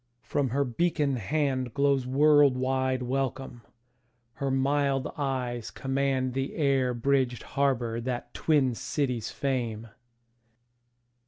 [0.23, 3.61] From her beacon handGlows world wide welcome;
[4.33, 9.89] her mild eyes commandThe air bridged harbour that twin cities frame.